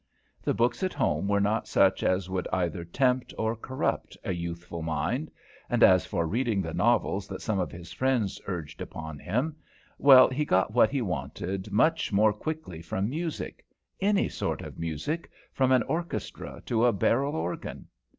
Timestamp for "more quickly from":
12.11-13.11